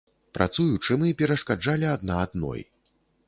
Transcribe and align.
Працуючы, 0.37 0.91
мы 1.01 1.11
перашкаджалі 1.19 1.87
адна 1.97 2.13
адной. 2.25 2.61